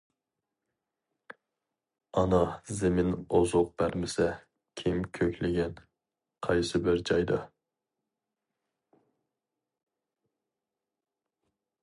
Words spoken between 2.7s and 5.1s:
زېمىن ئوزۇق بەرمىسە، كىم